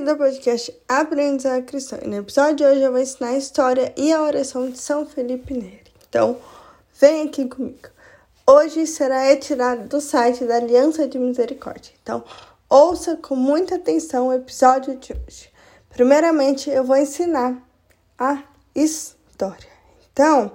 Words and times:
Bem-vindo 0.00 0.12
ao 0.12 0.28
podcast 0.30 0.74
Aprendizagem 0.88 1.62
Cristã. 1.66 1.98
E 2.02 2.08
no 2.08 2.16
episódio 2.16 2.56
de 2.56 2.64
hoje 2.64 2.80
eu 2.80 2.90
vou 2.90 3.02
ensinar 3.02 3.28
a 3.28 3.36
história 3.36 3.92
e 3.98 4.10
a 4.10 4.22
oração 4.22 4.70
de 4.70 4.78
São 4.78 5.04
Felipe 5.04 5.52
Neri. 5.52 5.92
Então, 6.08 6.38
vem 6.98 7.28
aqui 7.28 7.46
comigo. 7.46 7.90
Hoje 8.46 8.86
será 8.86 9.24
retirado 9.24 9.88
do 9.88 10.00
site 10.00 10.46
da 10.46 10.56
Aliança 10.56 11.06
de 11.06 11.18
Misericórdia. 11.18 11.92
Então, 12.02 12.24
ouça 12.66 13.14
com 13.14 13.36
muita 13.36 13.74
atenção 13.74 14.28
o 14.28 14.32
episódio 14.32 14.96
de 14.96 15.12
hoje. 15.12 15.52
Primeiramente, 15.90 16.70
eu 16.70 16.82
vou 16.82 16.96
ensinar 16.96 17.62
a 18.18 18.42
história. 18.74 19.68
Então, 20.14 20.52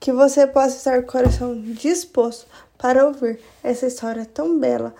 que 0.00 0.10
você 0.10 0.48
possa 0.48 0.76
estar 0.76 1.00
com 1.00 1.08
o 1.08 1.12
coração 1.12 1.62
disposto 1.62 2.44
para 2.76 3.06
ouvir 3.06 3.38
essa 3.62 3.86
história 3.86 4.26
tão 4.26 4.58
bela 4.58 4.92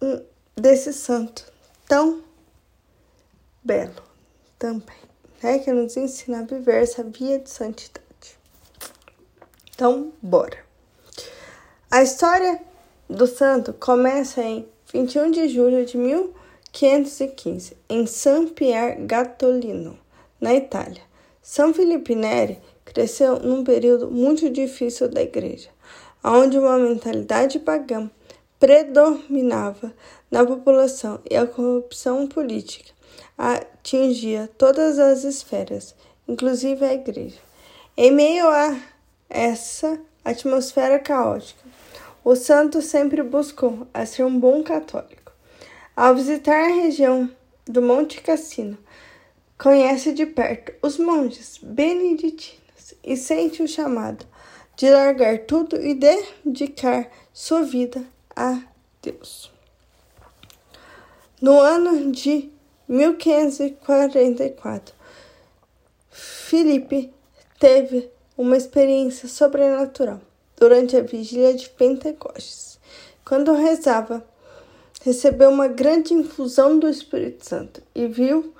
hum, 0.00 0.22
desse 0.56 0.94
santo 0.94 1.58
tão 1.88 2.22
belo 3.62 4.02
também, 4.58 4.96
né? 5.42 5.58
Que 5.58 5.72
nos 5.72 5.96
ensina 5.96 6.40
a 6.40 6.42
viver 6.42 6.82
essa 6.82 7.02
via 7.02 7.38
de 7.38 7.50
santidade. 7.50 8.04
Então, 9.74 10.12
bora. 10.20 10.58
A 11.90 12.02
história 12.02 12.60
do 13.08 13.26
santo 13.26 13.72
começa 13.72 14.42
em 14.42 14.68
21 14.92 15.30
de 15.30 15.48
julho 15.48 15.86
de 15.86 15.96
1515, 15.96 17.76
em 17.88 18.06
San 18.06 18.48
Pier 18.48 18.98
Gattolino, 19.06 19.98
na 20.40 20.54
Itália. 20.54 21.02
São 21.40 21.72
Felipe 21.72 22.14
Neri 22.14 22.58
cresceu 22.84 23.38
num 23.38 23.64
período 23.64 24.10
muito 24.10 24.50
difícil 24.50 25.08
da 25.08 25.22
igreja, 25.22 25.70
onde 26.24 26.58
uma 26.58 26.78
mentalidade 26.78 27.58
pagã 27.58 28.10
predominava 28.58 29.94
na 30.30 30.44
população 30.44 31.20
e 31.30 31.36
a 31.36 31.46
corrupção 31.46 32.26
política 32.26 32.97
atingia 33.36 34.50
todas 34.58 34.98
as 34.98 35.24
esferas, 35.24 35.94
inclusive 36.26 36.84
a 36.84 36.94
igreja. 36.94 37.38
Em 37.96 38.10
meio 38.10 38.48
a 38.48 38.78
essa 39.28 40.00
atmosfera 40.24 40.98
caótica, 40.98 41.60
o 42.24 42.36
santo 42.36 42.82
sempre 42.82 43.22
buscou 43.22 43.86
a 43.92 44.04
ser 44.04 44.24
um 44.24 44.38
bom 44.38 44.62
católico. 44.62 45.32
Ao 45.96 46.14
visitar 46.14 46.64
a 46.64 46.74
região 46.74 47.30
do 47.66 47.82
Monte 47.82 48.20
Cassino, 48.20 48.78
conhece 49.58 50.12
de 50.12 50.26
perto 50.26 50.72
os 50.82 50.98
monges 50.98 51.58
beneditinos 51.62 52.94
e 53.02 53.16
sente 53.16 53.62
o 53.62 53.68
chamado 53.68 54.24
de 54.76 54.88
largar 54.88 55.40
tudo 55.40 55.76
e 55.76 55.94
dedicar 55.94 57.10
sua 57.32 57.62
vida 57.62 58.04
a 58.36 58.62
Deus. 59.02 59.50
No 61.42 61.60
ano 61.60 62.12
de 62.12 62.50
1544, 62.88 64.94
Filipe 66.10 67.12
teve 67.58 68.10
uma 68.36 68.56
experiência 68.56 69.28
sobrenatural 69.28 70.20
durante 70.56 70.96
a 70.96 71.02
vigília 71.02 71.54
de 71.54 71.68
Pentecostes. 71.68 72.78
Quando 73.24 73.52
rezava, 73.52 74.24
recebeu 75.02 75.50
uma 75.50 75.68
grande 75.68 76.14
infusão 76.14 76.78
do 76.78 76.88
Espírito 76.88 77.46
Santo 77.46 77.82
e 77.94 78.06
viu 78.06 78.54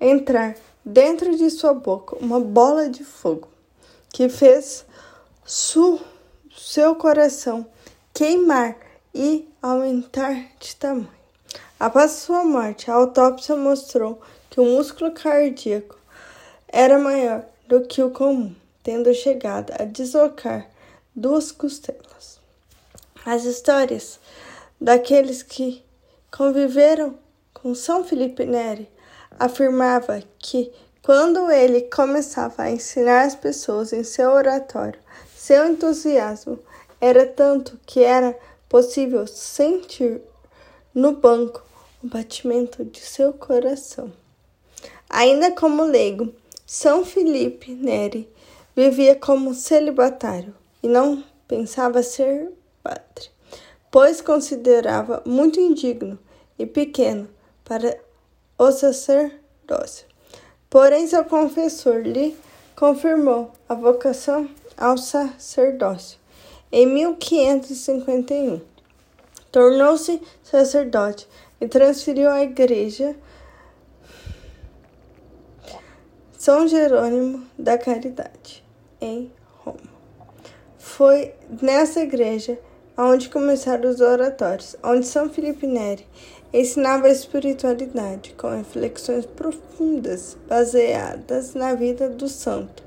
entrar 0.00 0.56
dentro 0.84 1.36
de 1.36 1.50
sua 1.50 1.74
boca 1.74 2.16
uma 2.16 2.40
bola 2.40 2.88
de 2.88 3.04
fogo 3.04 3.48
que 4.12 4.28
fez 4.28 4.84
seu 5.44 6.94
coração 6.94 7.66
queimar 8.12 8.76
e 9.14 9.48
aumentar 9.60 10.34
de 10.58 10.74
tamanho. 10.76 11.23
Após 11.78 12.12
sua 12.12 12.44
morte, 12.44 12.90
a 12.90 12.94
autópsia 12.94 13.56
mostrou 13.56 14.20
que 14.48 14.60
o 14.60 14.64
músculo 14.64 15.10
cardíaco 15.10 15.98
era 16.68 16.98
maior 16.98 17.44
do 17.68 17.82
que 17.82 18.02
o 18.02 18.10
comum, 18.10 18.54
tendo 18.82 19.12
chegado 19.12 19.72
a 19.78 19.84
deslocar 19.84 20.68
duas 21.14 21.50
costelas. 21.50 22.38
As 23.26 23.44
histórias 23.44 24.20
daqueles 24.80 25.42
que 25.42 25.84
conviveram 26.30 27.18
com 27.52 27.74
São 27.74 28.04
Felipe 28.04 28.44
Neri 28.44 28.88
afirmava 29.38 30.22
que 30.38 30.72
quando 31.02 31.50
ele 31.50 31.82
começava 31.82 32.62
a 32.62 32.70
ensinar 32.70 33.22
as 33.22 33.34
pessoas 33.34 33.92
em 33.92 34.04
seu 34.04 34.30
oratório, 34.30 35.00
seu 35.36 35.66
entusiasmo 35.66 36.58
era 37.00 37.26
tanto 37.26 37.78
que 37.84 38.02
era 38.02 38.38
possível 38.68 39.26
sentir 39.26 40.22
no 40.94 41.12
banco 41.12 41.62
o 42.04 42.08
batimento 42.08 42.84
de 42.84 43.00
seu 43.00 43.32
coração. 43.32 44.12
Ainda 45.08 45.50
como 45.52 45.82
leigo, 45.82 46.34
São 46.66 47.02
Felipe 47.04 47.72
Neri 47.72 48.28
vivia 48.76 49.16
como 49.16 49.54
celibatário 49.54 50.54
e 50.82 50.88
não 50.88 51.24
pensava 51.48 52.02
ser 52.02 52.52
padre, 52.82 53.30
pois 53.90 54.20
considerava 54.20 55.22
muito 55.24 55.58
indigno 55.58 56.18
e 56.58 56.66
pequeno 56.66 57.26
para 57.64 57.98
o 58.58 58.70
sacerdócio. 58.70 60.06
Porém, 60.68 61.06
seu 61.06 61.24
confessor 61.24 62.02
lhe 62.02 62.36
confirmou 62.76 63.50
a 63.66 63.74
vocação 63.74 64.50
ao 64.76 64.98
sacerdócio 64.98 66.18
em 66.70 66.86
1551, 66.86 68.60
tornou-se 69.52 70.20
sacerdote 70.42 71.28
e 71.64 71.68
transferiu 71.68 72.30
a 72.30 72.42
igreja 72.42 73.16
São 76.38 76.68
Jerônimo 76.68 77.44
da 77.58 77.78
Caridade, 77.78 78.62
em 79.00 79.32
Roma. 79.58 79.78
Foi 80.78 81.32
nessa 81.62 82.00
igreja 82.00 82.58
onde 82.98 83.30
começaram 83.30 83.88
os 83.88 84.00
oratórios, 84.00 84.76
onde 84.82 85.06
São 85.06 85.30
Felipe 85.30 85.66
Neri 85.66 86.06
ensinava 86.52 87.06
a 87.06 87.10
espiritualidade 87.10 88.34
com 88.34 88.54
reflexões 88.54 89.24
profundas 89.26 90.36
baseadas 90.46 91.54
na 91.54 91.74
vida 91.74 92.08
do 92.08 92.28
santo, 92.28 92.84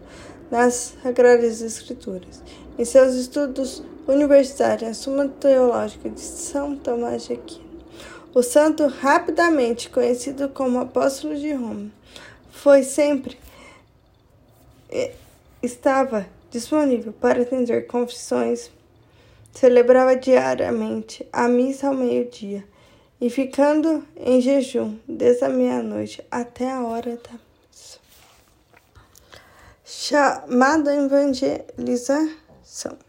nas 0.52 0.94
Sagradas 1.04 1.62
Escrituras 1.62 2.44
em 2.78 2.86
seus 2.86 3.16
estudos 3.16 3.84
universitários, 4.08 4.92
a 4.92 4.94
Suma 4.94 5.28
Teológica 5.28 6.10
de 6.10 6.22
São 6.22 6.76
Tomás 6.76 7.26
de 7.26 7.34
Aquino, 7.34 7.67
o 8.38 8.44
santo, 8.44 8.86
rapidamente 8.86 9.90
conhecido 9.90 10.50
como 10.50 10.80
apóstolo 10.80 11.36
de 11.36 11.54
Roma, 11.54 11.90
foi 12.52 12.84
sempre 12.84 13.36
estava 15.60 16.28
disponível 16.52 17.12
para 17.14 17.42
atender 17.42 17.88
confissões, 17.88 18.70
celebrava 19.52 20.16
diariamente 20.16 21.28
a 21.34 21.48
missa 21.48 21.88
ao 21.88 21.96
meio-dia 21.96 22.64
e 23.20 23.28
ficando 23.28 24.06
em 24.16 24.40
jejum 24.40 25.00
desde 25.08 25.46
a 25.46 25.50
meia-noite 25.50 26.24
até 26.30 26.72
a 26.72 26.84
hora 26.84 27.16
da 27.16 27.40
missa. 27.72 27.98
Chamado 29.84 30.92
evangelização 30.92 33.00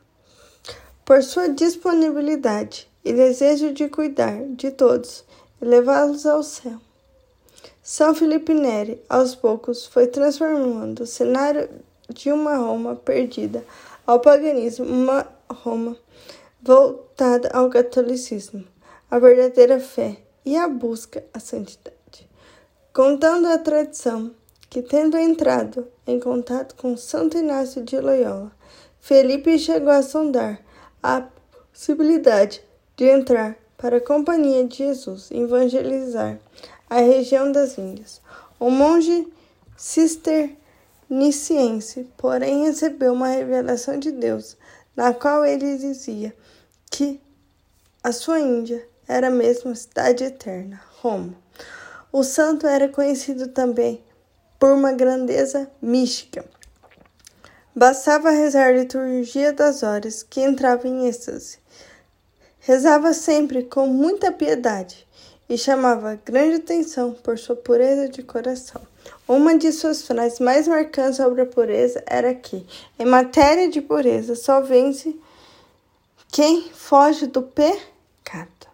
por 1.05 1.23
sua 1.23 1.51
disponibilidade 1.51 2.89
e 3.09 3.13
desejo 3.15 3.73
de 3.73 3.89
cuidar 3.89 4.45
de 4.51 4.71
todos 4.71 5.25
e 5.63 5.65
levá-los 5.65 6.27
ao 6.27 6.43
céu. 6.43 6.79
São 7.83 8.15
Felipe 8.15 8.53
Neri, 8.53 9.03
aos 9.09 9.35
poucos, 9.35 9.87
foi 9.87 10.07
transformando 10.07 11.05
o 11.05 11.07
cenário 11.07 11.71
de 12.11 12.31
uma 12.31 12.57
Roma 12.57 12.95
perdida 12.97 13.65
ao 14.07 14.21
paganismo, 14.21 14.85
uma 14.85 15.27
Roma 15.49 15.97
voltada 16.61 17.49
ao 17.55 17.71
catolicismo, 17.71 18.63
a 19.11 19.19
verdadeira 19.19 19.81
fé 19.81 20.19
e 20.45 20.55
a 20.55 20.69
busca 20.69 21.25
à 21.33 21.41
santidade. 21.41 22.29
Contando 22.93 23.47
a 23.47 23.57
tradição 23.57 24.33
que, 24.69 24.83
tendo 24.83 25.17
entrado 25.17 25.89
em 26.07 26.21
contato 26.21 26.75
com 26.75 26.95
Santo 26.95 27.39
Inácio 27.39 27.83
de 27.83 27.99
Loyola, 27.99 28.53
Felipe 29.01 29.59
chegou 29.59 29.93
a 29.93 30.03
sondar 30.03 30.61
a 31.03 31.23
possibilidade 31.73 32.68
de 32.99 33.07
entrar 33.07 33.57
para 33.79 33.97
a 33.97 34.01
Companhia 34.01 34.67
de 34.67 34.77
Jesus 34.79 35.31
evangelizar 35.31 36.39
a 36.91 36.97
região 36.97 37.51
das 37.51 37.79
Índias. 37.79 38.21
O 38.61 38.69
monge 38.71 39.27
cisterciense, 39.77 42.07
porém, 42.17 42.65
recebeu 42.65 43.15
uma 43.15 43.29
revelação 43.29 43.99
de 43.99 44.13
Deus, 44.13 44.59
na 44.95 45.15
qual 45.15 45.47
ele 45.47 45.79
dizia 45.79 46.37
que 46.91 47.19
a 48.03 48.13
sua 48.13 48.41
Índia 48.41 48.87
era 49.07 49.31
mesmo 49.31 49.71
a 49.71 49.77
cidade 49.77 50.25
eterna, 50.25 50.83
Roma. 51.01 51.35
O 52.13 52.23
santo 52.25 52.67
era 52.67 52.89
conhecido 52.89 53.49
também 53.49 54.03
por 54.59 54.73
uma 54.73 54.93
grandeza 54.93 55.71
mística 55.81 56.45
Bastava 57.79 58.33
rezar 58.33 58.67
a 58.67 58.73
liturgia 58.73 59.53
das 59.53 59.85
horas 59.85 60.25
que 60.25 60.41
entrava 60.41 60.89
em 60.89 61.07
êxtase. 61.07 61.61
Rezava 62.69 63.15
sempre 63.15 63.63
com 63.63 63.87
muita 63.87 64.31
piedade 64.31 65.07
e 65.49 65.57
chamava 65.57 66.21
grande 66.23 66.57
atenção 66.57 67.13
por 67.13 67.39
sua 67.39 67.57
pureza 67.57 68.11
de 68.11 68.23
coração. 68.23 68.83
Uma 69.27 69.57
de 69.57 69.73
suas 69.73 70.03
frases 70.03 70.39
mais 70.39 70.69
marcantes 70.69 71.17
sobre 71.17 71.41
a 71.41 71.47
pureza 71.47 72.05
era 72.07 72.35
que, 72.35 72.67
em 72.99 73.07
matéria 73.07 73.71
de 73.71 73.81
pureza, 73.81 74.37
só 74.37 74.61
vence 74.61 75.19
quem 76.31 76.69
foge 76.75 77.27
do 77.27 77.41
pecado, 77.41 78.69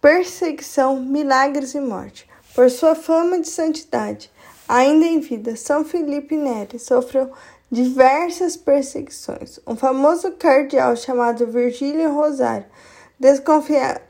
perseguição, 0.00 0.98
milagres 0.98 1.76
e 1.76 1.80
morte. 1.80 2.28
Por 2.56 2.68
sua 2.68 2.96
fama 2.96 3.38
de 3.38 3.48
santidade, 3.48 4.28
ainda 4.66 5.06
em 5.06 5.20
vida, 5.20 5.54
São 5.54 5.84
Felipe 5.84 6.36
Neri 6.36 6.80
sofreu 6.80 7.30
diversas 7.70 8.56
perseguições. 8.56 9.60
Um 9.64 9.76
famoso 9.76 10.32
cardeal 10.32 10.96
chamado 10.96 11.46
Virgílio 11.46 12.12
Rosário, 12.12 12.66
desconfiado 13.18 14.00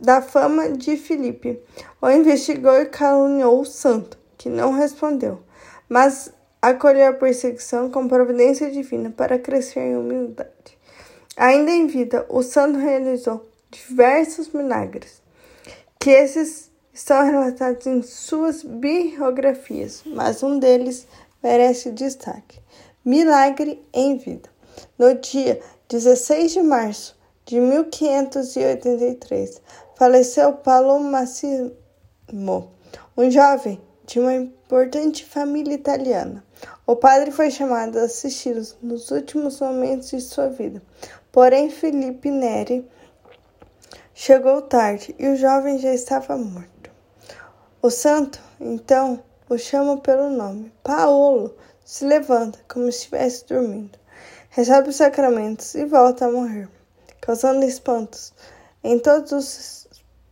da 0.00 0.20
fama 0.20 0.70
de 0.70 0.96
Felipe, 0.96 1.60
o 2.00 2.10
investigou 2.10 2.74
e 2.80 2.86
caluniou 2.86 3.60
o 3.60 3.64
santo, 3.64 4.18
que 4.36 4.48
não 4.48 4.72
respondeu, 4.72 5.40
mas 5.88 6.32
acolheu 6.60 7.08
a 7.08 7.14
perseguição 7.14 7.90
com 7.90 8.06
providência 8.06 8.70
divina 8.70 9.10
para 9.10 9.38
crescer 9.38 9.80
em 9.80 9.96
humildade. 9.96 10.78
Ainda 11.36 11.70
em 11.70 11.86
vida, 11.86 12.26
o 12.28 12.42
santo 12.42 12.78
realizou 12.78 13.48
diversos 13.70 14.48
milagres, 14.52 15.22
que 15.98 16.10
esses 16.10 16.70
estão 16.92 17.24
relatados 17.24 17.86
em 17.86 18.02
suas 18.02 18.62
biografias, 18.62 20.02
mas 20.04 20.42
um 20.42 20.58
deles 20.58 21.06
merece 21.42 21.90
destaque. 21.90 22.60
Milagre 23.04 23.82
em 23.92 24.16
vida. 24.18 24.50
No 24.98 25.14
dia 25.14 25.60
16 25.88 26.52
de 26.52 26.62
março 26.62 27.18
de 27.44 27.58
1583, 27.58 29.60
faleceu 29.96 30.52
Paulo 30.52 31.00
Massimo, 31.00 31.72
um 33.16 33.30
jovem 33.30 33.80
de 34.06 34.20
uma 34.20 34.34
importante 34.34 35.24
família 35.24 35.74
italiana. 35.74 36.44
O 36.86 36.96
padre 36.96 37.30
foi 37.30 37.50
chamado 37.50 37.98
a 37.98 38.04
assisti-los 38.04 38.76
nos 38.82 39.10
últimos 39.10 39.60
momentos 39.60 40.10
de 40.10 40.20
sua 40.20 40.48
vida. 40.48 40.82
Porém, 41.30 41.70
Felipe 41.70 42.30
Neri 42.30 42.88
chegou 44.14 44.62
tarde 44.62 45.14
e 45.18 45.28
o 45.28 45.36
jovem 45.36 45.78
já 45.78 45.92
estava 45.92 46.36
morto. 46.36 46.90
O 47.80 47.90
santo, 47.90 48.40
então, 48.60 49.22
o 49.48 49.58
chama 49.58 49.98
pelo 49.98 50.30
nome. 50.30 50.72
Paulo 50.82 51.54
se 51.84 52.04
levanta 52.04 52.58
como 52.68 52.84
se 52.84 52.98
estivesse 52.98 53.46
dormindo, 53.46 53.98
recebe 54.50 54.88
os 54.88 54.96
sacramentos 54.96 55.74
e 55.74 55.84
volta 55.84 56.26
a 56.26 56.30
morrer, 56.30 56.68
causando 57.22 57.64
espantos 57.64 58.34
em 58.84 58.98
todos 58.98 59.32
os 59.32 59.86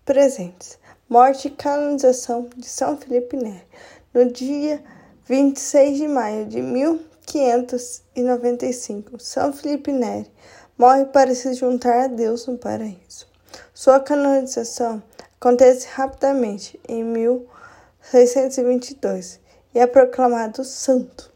presentes. 0.05 0.79
Morte 1.09 1.49
e 1.49 1.51
canonização 1.51 2.51
de 2.55 2.69
São 2.69 2.99
Felipe 2.99 3.37
Neri, 3.37 3.67
no 4.13 4.31
dia 4.31 4.85
26 5.25 5.97
de 5.97 6.07
maio 6.07 6.45
de 6.45 6.61
1595. 6.61 9.19
São 9.19 9.55
Felipe 9.55 9.91
Neri 9.91 10.31
morre 10.77 11.07
para 11.07 11.35
se 11.35 11.55
juntar 11.55 12.05
a 12.05 12.09
Deus 12.09 12.47
no 12.47 12.59
paraíso. 12.59 13.27
Sua 13.73 13.99
canonização 13.99 15.03
acontece 15.41 15.89
rapidamente 15.89 16.79
em 16.87 17.03
1595. 17.03 17.59
622 18.03 19.41
e 19.75 19.79
é 19.79 19.87
proclamado 19.87 20.65
santo. 20.65 21.31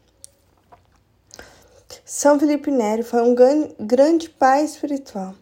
São 2.03 2.39
Felipe 2.39 2.69
Neri 2.69 3.03
foi 3.03 3.21
um 3.21 3.35
grande 3.79 4.29
pai 4.29 4.63
espiritual. 4.63 5.33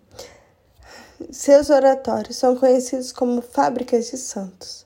Seus 1.32 1.70
oratórios 1.70 2.38
são 2.38 2.56
conhecidos 2.56 3.12
como 3.12 3.42
fábricas 3.42 4.10
de 4.10 4.18
santos, 4.18 4.86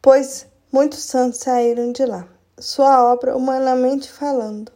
pois 0.00 0.46
muitos 0.70 1.00
santos 1.00 1.40
saíram 1.40 1.92
de 1.92 2.04
lá. 2.04 2.26
Sua 2.58 3.12
obra, 3.12 3.36
humanamente 3.36 4.10
falando, 4.10 4.72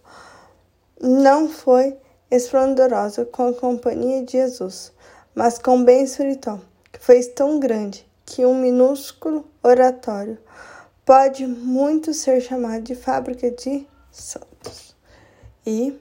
não 1.01 1.49
foi 1.49 1.97
esplendorosa 2.31 3.25
com 3.25 3.49
a 3.49 3.55
companhia 3.55 4.23
de 4.23 4.33
Jesus, 4.33 4.93
mas 5.35 5.59
com 5.59 5.81
o 5.81 5.85
bem 5.85 6.03
espiritual, 6.03 6.61
que 6.93 6.99
foi 6.99 7.23
tão 7.23 7.61
grande 7.61 8.07
que 8.25 8.45
um 8.45 8.55
minúsculo 8.55 9.45
oratório 9.63 10.39
pode 11.05 11.47
muito 11.47 12.13
ser 12.13 12.41
chamado 12.41 12.83
de 12.83 12.95
fábrica 12.95 13.51
de 13.51 13.87
santos. 14.11 14.97
E 15.65 15.99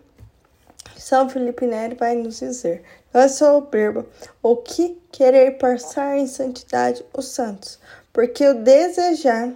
São 0.97 1.29
Felipe 1.29 1.67
Neri 1.67 1.95
vai 1.95 2.15
nos 2.15 2.39
dizer: 2.39 2.83
não 3.15 3.21
é 3.21 3.29
soberba 3.29 4.05
o 4.43 4.57
que 4.57 5.01
querer 5.09 5.57
passar 5.57 6.17
em 6.17 6.27
santidade 6.27 7.05
os 7.13 7.29
santos, 7.29 7.79
porque 8.11 8.45
o 8.45 8.61
desejar 8.61 9.53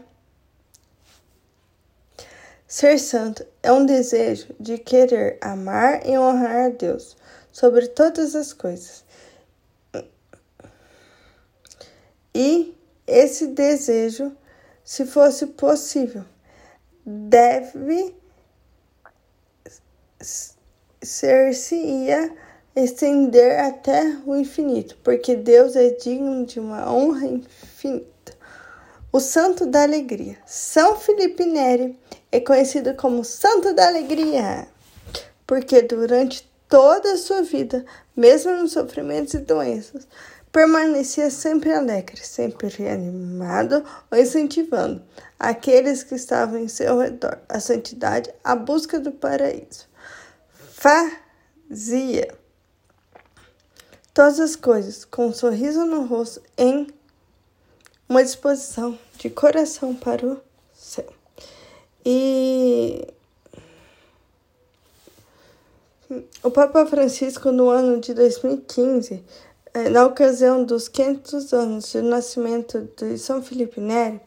ser 2.65 2.97
santo 2.97 3.45
é 3.61 3.69
um 3.69 3.85
desejo 3.85 4.55
de 4.57 4.77
querer 4.77 5.37
amar 5.41 6.07
e 6.07 6.17
honrar 6.17 6.67
a 6.67 6.69
Deus 6.69 7.17
sobre 7.51 7.87
todas 7.89 8.33
as 8.33 8.53
coisas. 8.53 9.03
E 12.33 12.73
esse 13.05 13.47
desejo 13.47 14.31
se 14.85 15.05
fosse 15.05 15.47
possível. 15.47 16.23
Deve 17.05 18.15
ser-se-ia 21.01 22.33
estender 22.75 23.59
até 23.59 24.17
o 24.25 24.35
infinito, 24.35 24.97
porque 25.03 25.35
Deus 25.35 25.75
é 25.75 25.89
digno 25.89 26.45
de 26.45 26.59
uma 26.59 26.91
honra 26.91 27.25
infinita. 27.25 28.09
O 29.11 29.19
Santo 29.19 29.65
da 29.65 29.83
Alegria. 29.83 30.37
São 30.45 30.95
Felipe 30.95 31.45
Neri 31.45 31.97
é 32.31 32.39
conhecido 32.39 32.93
como 32.93 33.23
Santo 33.23 33.73
da 33.73 33.87
Alegria, 33.87 34.67
porque 35.47 35.81
durante 35.81 36.47
toda 36.67 37.13
a 37.13 37.17
sua 37.17 37.41
vida, 37.41 37.83
mesmo 38.15 38.55
nos 38.55 38.73
sofrimentos 38.73 39.33
e 39.33 39.39
doenças, 39.39 40.07
permanecia 40.51 41.29
sempre 41.29 41.73
alegre, 41.73 42.23
sempre 42.23 42.87
animado 42.87 43.83
ou 44.11 44.17
incentivando 44.17 45.01
aqueles 45.39 46.03
que 46.03 46.15
estavam 46.15 46.59
em 46.59 46.67
seu 46.67 46.99
redor 46.99 47.39
a 47.47 47.59
santidade, 47.59 48.31
a 48.43 48.55
busca 48.55 48.99
do 48.99 49.11
paraíso. 49.11 49.87
Fazia 50.53 52.27
todas 54.19 54.37
as 54.41 54.53
coisas 54.53 55.05
com 55.05 55.27
um 55.27 55.33
sorriso 55.33 55.85
no 55.85 56.05
rosto, 56.05 56.41
em 56.57 56.87
uma 58.09 58.21
disposição 58.21 58.99
de 59.17 59.29
coração 59.29 59.95
para 59.95 60.27
o 60.27 60.41
céu. 60.73 61.07
E 62.05 63.07
o 66.43 66.51
Papa 66.51 66.85
Francisco, 66.85 67.49
no 67.49 67.69
ano 67.69 68.01
de 68.01 68.13
2015, 68.13 69.23
é, 69.73 69.87
na 69.87 70.05
ocasião 70.05 70.65
dos 70.65 70.89
500 70.89 71.53
anos 71.53 71.93
do 71.93 72.01
nascimento 72.01 72.89
de 72.97 73.17
São 73.17 73.41
Felipe 73.41 73.79
Neri, 73.79 74.19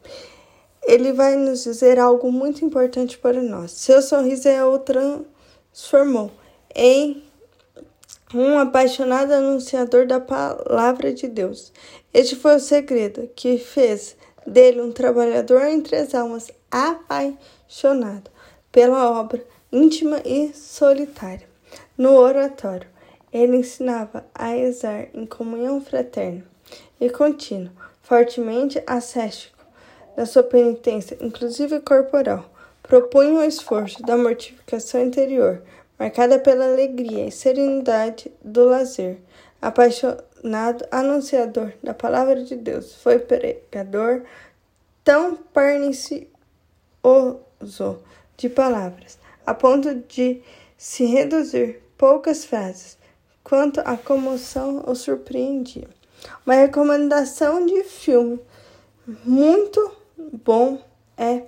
ele 0.85 1.13
vai 1.13 1.37
nos 1.37 1.65
dizer 1.65 1.99
algo 1.99 2.33
muito 2.33 2.65
importante 2.65 3.19
para 3.19 3.43
nós. 3.43 3.73
Seu 3.73 4.01
sorriso 4.01 4.49
é 4.49 4.65
o 4.65 4.79
transformou 4.79 6.33
em 6.75 7.31
um 8.35 8.59
apaixonado 8.59 9.33
anunciador 9.33 10.07
da 10.07 10.19
palavra 10.19 11.13
de 11.13 11.29
Deus. 11.29 11.73
Este 12.13 12.35
foi 12.35 12.57
o 12.57 12.61
segredo 12.61 13.29
que 13.37 13.59
fez 13.59 14.17
dele 14.47 14.81
um 14.81 14.93
trabalhador 14.93 15.63
entre 15.63 15.97
as 15.97 16.15
almas, 16.15 16.51
apaixonado 16.71 18.31
pela 18.71 19.11
obra 19.11 19.45
íntima 19.71 20.21
e 20.25 20.53
solitária. 20.55 21.47
No 21.97 22.17
oratório, 22.17 22.89
ele 23.33 23.57
ensinava 23.57 24.25
a 24.35 24.49
rezar 24.49 25.09
em 25.15 25.27
comunhão 25.27 25.81
fraterna 25.81 26.45
e 27.01 27.09
contínua, 27.11 27.73
fortemente 28.03 28.83
ascético 28.87 29.65
da 30.17 30.27
sua 30.27 30.43
penitência, 30.43 31.17
inclusive 31.21 31.81
corporal. 31.81 32.51
Propunha 32.83 33.41
o 33.41 33.45
esforço 33.45 34.03
da 34.03 34.17
mortificação 34.17 35.01
interior, 35.01 35.63
marcada 36.03 36.37
pela 36.37 36.65
alegria 36.65 37.29
e 37.29 37.31
serenidade 37.31 38.33
do 38.45 38.65
lazer. 38.65 39.19
Apaixonado 39.61 40.85
anunciador 40.91 41.73
da 41.81 41.95
palavra 41.95 42.43
de 42.43 42.57
Deus, 42.57 42.97
foi 42.97 43.21
pregador 43.21 44.23
tão 45.05 45.37
pernicioso 45.37 46.27
de 48.37 48.49
palavras, 48.49 49.17
a 49.47 49.55
ponto 49.55 49.95
de 49.95 50.43
se 50.77 51.05
reduzir 51.05 51.81
poucas 51.97 52.45
frases 52.45 52.99
quanto 53.45 53.79
a 53.85 53.97
comoção 53.97 54.83
o 54.85 54.97
surpreendia. 54.97 55.89
Uma 56.45 56.57
recomendação 56.57 57.65
de 57.65 57.85
filme 57.85 58.41
muito 59.25 59.97
bom 60.45 60.83
é 61.17 61.45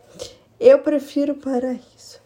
Eu 0.60 0.78
Prefiro 0.78 1.34
Paraíso. 1.34 2.20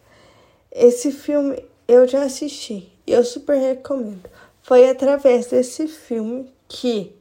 Esse 0.70 1.10
filme 1.10 1.64
eu 1.88 2.06
já 2.06 2.24
assisti 2.24 2.92
e 3.06 3.12
eu 3.12 3.24
super 3.24 3.56
recomendo. 3.56 4.28
Foi 4.62 4.88
através 4.90 5.46
desse 5.46 5.88
filme 5.88 6.52
que 6.68 7.16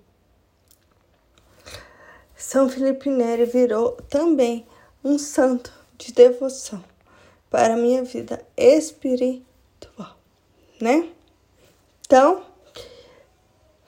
São 2.35 2.69
Felipe 2.69 3.09
Neri 3.09 3.45
virou 3.45 3.93
também 4.09 4.67
um 5.01 5.17
santo 5.17 5.71
de 5.97 6.11
devoção 6.11 6.83
para 7.49 7.75
a 7.75 7.77
minha 7.77 8.03
vida 8.03 8.45
espiritual, 8.57 10.17
né? 10.81 11.09
Então, 12.05 12.43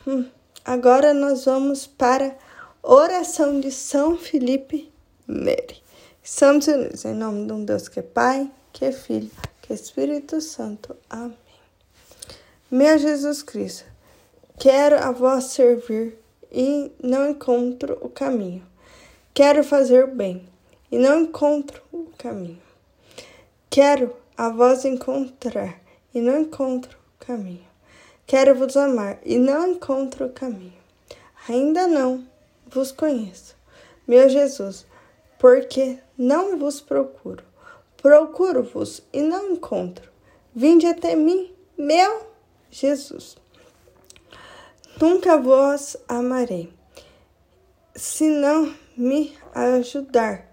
hum, 0.08 0.26
agora 0.64 1.14
nós 1.14 1.44
vamos 1.44 1.86
para 1.86 2.38
oração 2.82 3.60
de 3.60 3.70
São 3.70 4.18
Felipe 4.18 4.90
Neri. 5.28 5.84
Estamos 6.24 6.68
unidos 6.68 7.04
em 7.04 7.14
nome 7.14 7.46
de 7.46 7.52
um 7.52 7.66
Deus 7.66 7.90
que 7.90 8.00
é 8.00 8.04
Pai, 8.04 8.50
que 8.72 8.86
é 8.86 8.92
Filho, 8.94 9.32
Espírito 9.70 10.42
Santo. 10.42 10.96
Amém. 11.10 11.38
Meu 12.72 12.98
Jesus 12.98 13.44
Cristo, 13.44 13.86
quero 14.58 14.98
a 14.98 15.12
vós 15.12 15.46
servir 15.46 16.18
e 16.52 16.92
não 17.02 17.30
encontro 17.30 17.98
o 18.02 18.10
caminho. 18.10 18.66
Quero 19.34 19.64
fazer 19.64 20.06
o 20.06 20.16
bem 20.16 20.48
e 20.92 20.98
não 20.98 21.22
encontro 21.22 21.82
o 21.92 22.06
caminho. 22.18 22.62
Quero 23.70 24.16
a 24.36 24.50
vós 24.50 24.86
encontrar 24.86 25.80
e 26.14 26.20
não 26.20 26.42
encontro 26.42 26.98
o 26.98 27.26
caminho. 27.26 27.68
Quero 28.26 28.56
vos 28.56 28.76
amar 28.76 29.20
e 29.24 29.38
não 29.38 29.72
encontro 29.72 30.26
o 30.26 30.34
caminho. 30.34 30.74
Ainda 31.48 31.88
não 31.88 32.28
vos 32.68 32.92
conheço, 32.92 33.56
meu 34.08 34.30
Jesus, 34.30 34.86
porque 35.38 35.98
não 36.18 36.58
vos 36.58 36.82
procuro. 36.82 37.49
Procuro-vos 38.02 39.02
e 39.12 39.22
não 39.22 39.52
encontro. 39.52 40.10
Vinde 40.56 40.88
até 40.88 41.16
mim, 41.16 41.54
meu 41.78 42.28
Jesus. 42.72 43.36
Nunca 45.00 45.38
vos 45.38 45.98
amarei, 46.08 46.74
se 47.96 48.30
não 48.30 48.74
me 48.98 49.38
ajudar, 49.54 50.50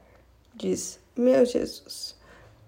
diz 0.54 0.98
meu 1.16 1.44
Jesus. 1.44 2.14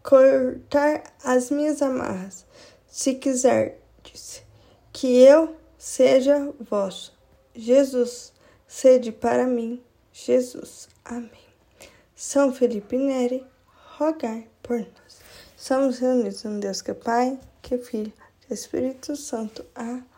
Cortar 0.02 1.02
as 1.24 1.50
minhas 1.50 1.82
amarras, 1.82 2.46
se 2.86 3.14
quiser, 3.14 3.80
disse, 4.02 4.42
que 4.92 5.20
eu 5.20 5.56
seja 5.76 6.52
vosso. 6.60 7.16
Jesus, 7.54 8.32
sede 8.66 9.12
para 9.12 9.46
mim, 9.46 9.82
Jesus. 10.12 10.88
Amém. 11.04 11.30
São 12.14 12.52
Felipe 12.52 12.96
Neri, 12.96 13.46
rogai 13.96 14.48
por 14.68 14.78
nós. 14.78 15.20
Somos 15.56 15.98
reunidos 15.98 16.44
em 16.44 16.60
Deus 16.60 16.82
que 16.82 16.90
é 16.90 16.94
Pai, 16.94 17.40
que 17.62 17.74
é 17.74 17.78
Filho, 17.78 18.12
que 18.40 18.52
é 18.52 18.54
Espírito 18.54 19.16
Santo. 19.16 19.64
Amém. 19.74 20.17